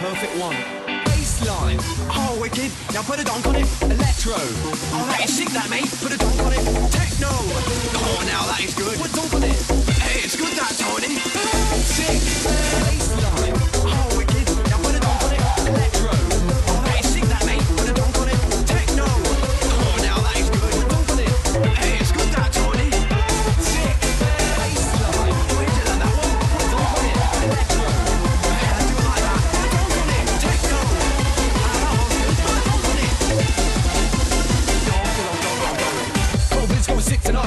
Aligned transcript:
perfect 0.00 0.32
one. 0.40 0.56
Bassline, 1.04 1.76
oh 2.16 2.38
wicked, 2.40 2.72
now 2.94 3.02
put 3.02 3.20
a 3.20 3.24
donk 3.24 3.46
on 3.46 3.56
it. 3.56 3.68
Electro, 3.82 4.32
oh 4.32 5.04
that 5.12 5.28
is 5.28 5.36
sick 5.36 5.48
that 5.50 5.68
mate, 5.68 5.92
put 6.00 6.10
a 6.10 6.16
donk 6.16 6.40
on 6.40 6.54
it. 6.54 6.64
Techno, 6.90 7.28
come 7.28 8.08
on 8.16 8.29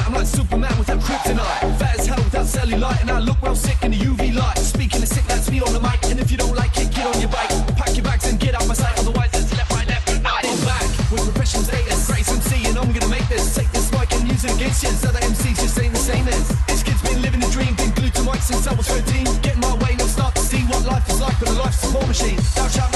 I'm 0.06 0.14
like 0.14 0.28
Superman 0.28 0.78
without 0.78 1.00
kryptonite. 1.00 1.80
Fat 1.80 2.00
as 2.00 2.08
hell 2.08 2.18
without 2.18 2.46
cellulite, 2.46 3.02
and 3.02 3.10
I 3.10 3.20
look 3.20 3.42
well 3.42 3.56
sick 3.56 3.82
in 3.84 3.92
the 3.92 3.98
UV 3.98 4.36
light. 4.36 4.58
Speaking 4.58 5.02
of 5.02 5.08
sick, 5.08 5.24
that's 5.26 5.50
me 5.50 5.62
on 5.62 5.72
the 5.74 5.80
mic. 5.80 6.04
And 6.12 6.20
if 6.20 6.30
you 6.30 6.38
don't 6.38 6.56
like 6.56 6.76
it, 6.78 6.92
get 6.94 7.06
on 7.08 7.20
your 7.22 7.30
bike. 7.30 7.50
Pack 7.78 7.96
your 7.96 8.04
bags 8.04 8.28
and 8.30 8.40
get 8.40 8.54
out 8.54 8.68
my 8.68 8.74
sight. 8.74 8.98
Otherwise, 9.00 9.32
it's 9.34 9.52
left, 9.56 9.72
right, 9.72 9.88
left, 9.88 10.08
night. 10.22 10.46
I'm 10.46 10.60
back 10.68 10.84
with 11.12 11.24
professional 11.24 11.64
status. 11.64 12.08
Grace 12.08 12.30
MC, 12.30 12.68
and 12.68 12.78
I'm 12.78 12.92
gonna 12.92 13.08
make 13.08 13.28
this. 13.30 13.56
Take 13.56 13.72
this 13.72 13.92
mic 13.92 14.12
and 14.14 14.28
use 14.28 14.44
it 14.44 14.56
against 14.56 14.84
you. 14.84 14.90
Other 15.08 15.20
MCs 15.20 15.58
just 15.64 15.80
ain't 15.80 15.94
the 15.94 16.00
same 16.00 16.28
as. 16.28 16.48
This 16.68 16.84
kid's 16.84 17.02
been 17.02 17.22
living 17.22 17.42
a 17.44 17.50
dream, 17.50 17.74
been 17.76 17.92
glued 17.92 18.14
to 18.16 18.24
mic 18.24 18.42
since 18.42 18.68
I 18.68 18.74
was 18.74 18.88
13. 18.88 19.26
Get 19.42 19.58
my 19.58 19.74
way, 19.84 19.96
now 19.96 20.06
start 20.06 20.36
to 20.36 20.42
see 20.42 20.64
what 20.68 20.86
life 20.86 21.08
is 21.10 21.22
like 21.22 21.40
on 21.42 21.48
a 21.56 21.60
life 21.64 21.74
support 21.74 22.08
machine. 22.08 22.40
Thou 22.56 22.68
shalt 22.68 22.93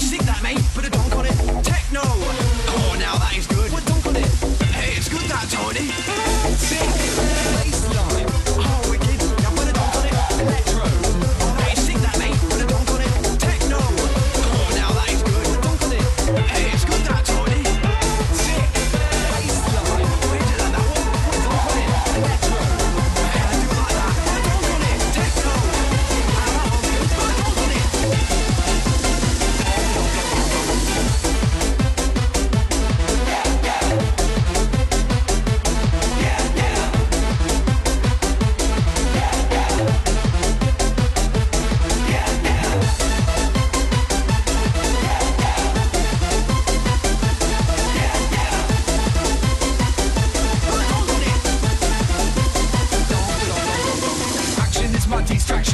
sick, 0.00 0.20
that 0.22 0.42
mate. 0.42 0.60
Put 0.74 0.97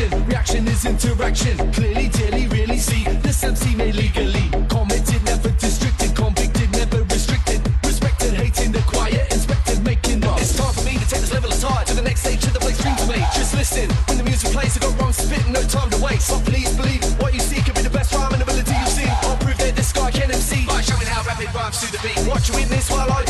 distraction, 0.04 0.28
reaction 0.28 0.68
is 0.68 0.84
interaction. 0.84 1.72
Clearly, 1.72 2.08
daily, 2.08 2.46
really 2.48 2.78
see 2.78 3.04
this 3.22 3.42
MC 3.42 3.74
made 3.74 3.94
legally. 3.94 4.48
Commented, 4.68 5.22
never 5.24 5.50
districted, 5.50 6.14
convicted, 6.14 6.70
never 6.72 7.02
restricted. 7.04 7.60
Respected, 7.84 8.34
hating 8.34 8.72
the 8.72 8.82
quiet, 8.82 9.32
inspected, 9.32 9.82
making 9.84 10.24
up. 10.24 10.40
It's 10.40 10.56
time 10.56 10.72
for 10.72 10.84
me 10.84 10.98
to 10.98 11.08
take 11.08 11.20
this 11.20 11.32
level 11.32 11.50
aside 11.50 11.86
to 11.88 11.94
the 11.94 12.02
next 12.02 12.20
stage 12.20 12.44
of 12.44 12.52
the 12.52 12.60
place 12.60 12.80
dream 12.82 12.96
to 12.96 13.06
me. 13.06 13.18
Just 13.34 13.54
listen, 13.54 13.88
when 14.08 14.18
the 14.18 14.24
music 14.24 14.50
plays, 14.50 14.76
I 14.76 14.80
got 14.80 15.00
wrong 15.00 15.12
spit, 15.12 15.46
no 15.48 15.62
time 15.62 15.90
to 15.90 15.98
wait. 16.02 16.20
So 16.20 16.38
please 16.40 16.74
believe 16.76 17.02
what 17.20 17.32
you 17.32 17.40
see 17.40 17.60
could 17.62 17.74
be 17.74 17.82
the 17.82 17.90
best 17.90 18.12
rhyme 18.14 18.32
and 18.32 18.42
ability 18.42 18.72
you've 18.72 18.88
seen. 18.88 19.12
I'll 19.24 19.36
prove 19.38 19.58
that 19.58 19.76
this 19.76 19.92
guy 19.92 20.10
can 20.10 20.30
MC 20.30 20.66
by 20.66 20.80
showing 20.80 21.06
how 21.06 21.22
rapid 21.24 21.54
rhymes 21.54 21.80
to 21.80 21.92
the 21.92 22.00
beat. 22.02 22.18
Watch 22.28 22.48
you 22.48 22.56
witness 22.56 22.90
while 22.90 23.10
I 23.10 23.23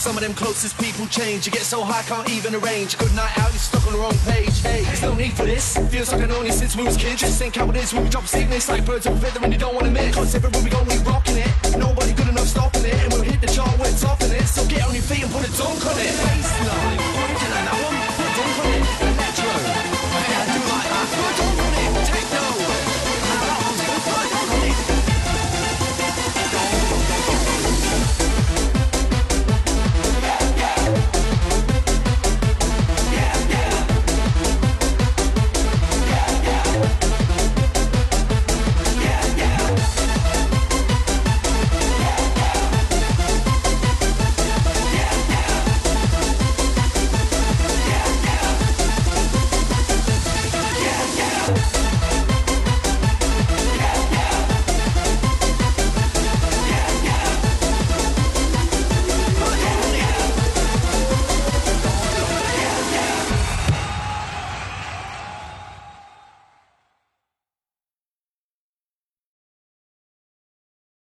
some 0.00 0.16
of 0.16 0.22
them 0.22 0.32
closest 0.32 0.80
people 0.80 1.06
change? 1.08 1.44
You 1.44 1.52
get 1.52 1.62
so 1.62 1.84
high, 1.84 2.02
can't 2.02 2.28
even 2.30 2.54
arrange. 2.54 2.96
Good 2.96 3.14
night 3.14 3.36
out, 3.38 3.50
you're 3.50 3.60
stuck 3.60 3.86
on 3.86 3.92
the 3.92 3.98
wrong 3.98 4.16
page. 4.24 4.62
Hey, 4.62 4.82
there's 4.84 5.02
no 5.02 5.14
need 5.14 5.34
for 5.34 5.44
this. 5.44 5.76
Feels 5.92 6.10
like 6.10 6.22
I 6.22 6.26
known 6.26 6.46
it 6.46 6.54
since 6.54 6.74
we 6.74 6.84
was 6.84 6.96
kids. 6.96 7.20
Just 7.20 7.38
think 7.38 7.56
how 7.56 7.68
it 7.68 7.76
is 7.76 7.92
when 7.92 8.04
we 8.04 8.08
drop 8.08 8.24
sickness 8.24 8.70
like 8.70 8.86
birds 8.86 9.04
of 9.04 9.12
a 9.12 9.20
feather 9.20 9.44
and 9.44 9.52
you 9.52 9.58
don't 9.58 9.74
want 9.74 9.84
to 9.84 9.92
miss. 9.92 10.14
Cause 10.14 10.34
everywhere 10.34 10.62
we 10.64 10.70
go, 10.70 10.82
we 10.84 10.96
rocking 11.04 11.36
it. 11.36 11.52
Nobody 11.76 12.14
good 12.14 12.28
enough 12.28 12.46
stopping 12.46 12.86
it. 12.86 12.94
And 12.94 13.12
we'll 13.12 13.22
hit 13.22 13.42
the 13.42 13.46
chart 13.46 13.69